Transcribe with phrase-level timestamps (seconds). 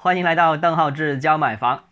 [0.00, 1.82] 欢迎来到邓浩志教买房。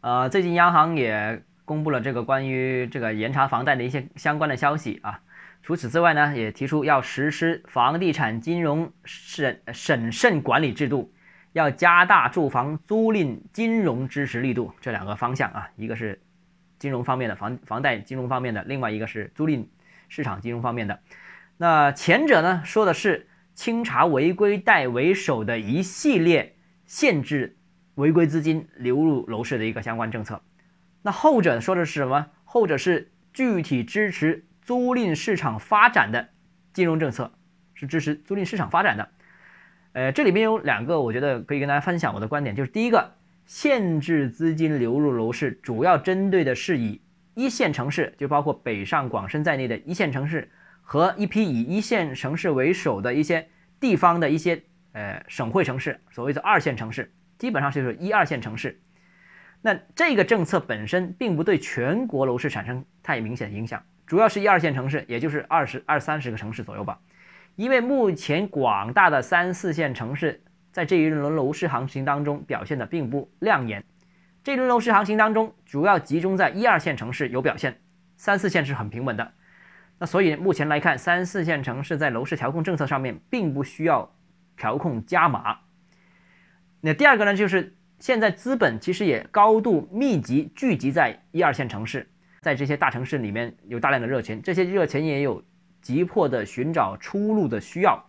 [0.00, 5.20] 呃，最近央行也公布了这个关于这个严查房贷的一些相关的消息啊。
[5.62, 11.12] 除此之外呢，也提出要实施房地产金融审审慎管理制度，
[11.52, 14.72] 要加大住房租赁金融支持力度。
[14.80, 16.22] 这两个方向啊，一个是
[16.78, 19.66] 金融方面的房房贷金融方面的，另外一个是租赁
[20.08, 21.00] 市场金融方面的。
[21.58, 26.56] 那前者呢，说的是清查违规贷为首的一系列。
[26.92, 27.56] 限制
[27.94, 30.42] 违规资金流入楼市的一个相关政策，
[31.00, 32.26] 那后者说的是什么？
[32.44, 36.28] 后者是具体支持租赁市场发展的
[36.74, 37.32] 金融政策，
[37.72, 39.08] 是支持租赁市场发展的。
[39.94, 43.14] 呃，这里面有两个，我觉得可以跟大家分享我的观点，就是第一个，
[43.46, 47.00] 限制资金流入楼市，主要针对的是以
[47.32, 50.50] 一线城市，就包括北上广深在内的一线城市
[50.82, 53.48] 和一批以一线城市为首的一些
[53.80, 54.64] 地方的一些。
[54.92, 58.78] 呃，省会城市，所谓的二线城市，基本上就是一二线城市。
[59.62, 67.00] 那这个政策本身并不对全国楼市产生太明显的影响，主要是一二线城市，也就是二十二三十个城市左右吧。
[67.56, 73.84] 因为目前广大的三四线城市在这一轮楼市行情当中表现的并不亮眼，
[74.42, 77.78] 这轮楼市行情当中主要集中在一二线城市有表现，
[78.16, 79.32] 三四线是很平稳的。
[79.98, 84.12] 那所以目前来看，三四线城市在楼市调控政策上面并不需要。
[84.56, 85.58] 调控加码，
[86.80, 92.08] 那第二个呢，就是现在资本其实也高度密集聚集在一二线城市，
[92.40, 95.42] 在这些大城市里面有大量的热钱，这些热钱也有
[95.80, 98.04] 急迫的寻找出路的需要。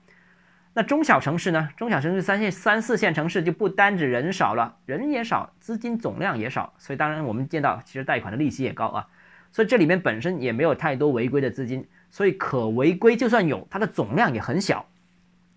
[0.75, 1.69] 那中小城市呢？
[1.77, 9.07] 中小城市三线、三四线城市就不单指人少了，人也少，资金总量也少，所以当然我们见到其实贷款的利息也高啊，
[9.52, 14.83] 所以这里面本身也没有太多违规的资金，所以可违规就算有，它的总量也很小。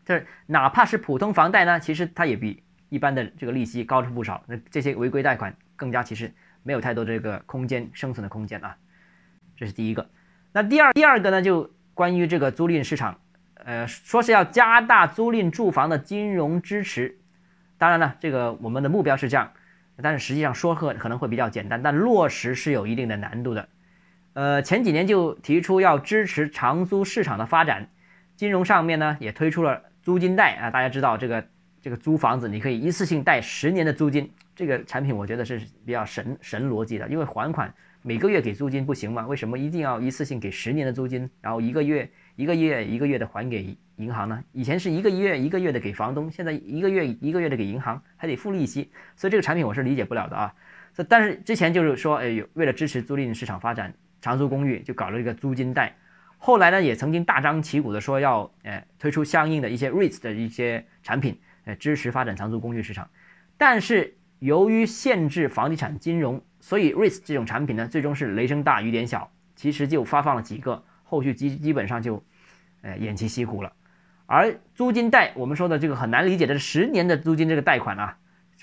[0.07, 4.43] 就是哪怕是普通房贷呢，其实它也比一般的这个利息高出不少。
[4.47, 8.77] 那这些违规贷款更加其实没有太多这个空间生存的空间啊，
[9.57, 10.09] 这是第一个。
[10.53, 13.19] 那第二第二个呢，就关于这个租赁市场，
[13.57, 17.19] 呃，说是要加大租赁住房的金融支持。
[17.77, 19.53] 当然了，这个我们的目标是这样，
[20.01, 23.69] 但是实际上说和可能会比较简单，但落实是有一定的难度的。
[24.35, 27.89] 呃，前几年就提出要支持长租市场的发展，
[28.37, 29.83] 金融上面呢也推出了。
[30.07, 31.45] 租金贷啊，大家知道这个
[31.83, 39.27] 这个租房子，你可以一次性贷十年的租金，这个产品我觉得是比较神神逻辑的，因为还款每个月给租金不行吗？
[39.27, 44.41] 为什么一定要一次性给十年的租金，然后一个月一个月一个月的还给银行呢？
[44.53, 50.55] 以前是一个月一个月的给房东，现在一个月一个月的给银行，还得付利息，所以这个产品我是理解不了的啊。
[51.09, 55.97] 但是之前就是说，哎，为了支持租赁市场发展，长租公寓就搞了一个租金贷。
[56.47, 63.11] 后来呢，也曾经大张旗鼓的说要，呃，推出相应的一些 REITs 的一些产品，呃，支持发展长租公寓市场。
[63.59, 72.23] 但是由于限制房地产金融，所以 REITs 这种产品呢，最终是雷声大雨点小，其实就发放了几个，后续基基本上就，
[72.83, 73.73] 呃，偃旗息鼓了。
[74.27, 78.19] 而租金贷，我们说的这个很难理解的十年的租金这个贷款啊，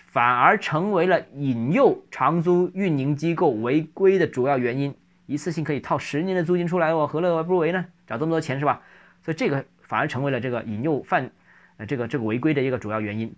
[0.08, 4.96] 反而成为了引诱长租运营机构违规的主要原因。
[5.25, 7.85] 一次性可以套十年的租金出来，我何乐而不为呢？
[8.06, 8.81] 找这么多钱是吧？
[9.22, 11.31] 所以这个反而成为了这个引诱犯，
[11.78, 13.34] 呃，这个这个违规的一个主要原因。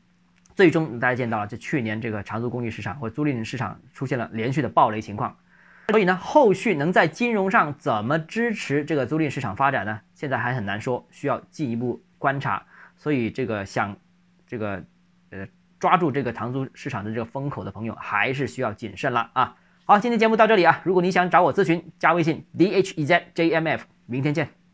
[0.56, 5.38] 最终大家见到了，就去年这个长租公寓市场或租赁市场出现了连续的暴雷情况。
[5.90, 10.02] 所以呢，后续能在金融上怎么支持这个租赁市场发展呢？
[10.14, 12.64] 现在还很难说，需要进一步观察。
[12.98, 13.96] 所以这个想
[14.48, 14.84] 这个
[15.30, 15.46] 呃
[15.80, 19.56] 抓住这个长租市场的这个风口的朋友，还是需要谨慎了啊。
[19.88, 20.82] 好，今天节目到这里啊！
[20.84, 24.65] 如果你想找我咨询，加微信 d h e z j m f，明天见。